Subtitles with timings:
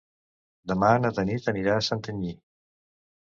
[0.71, 2.33] Demà na Tanit anirà a Santanyí.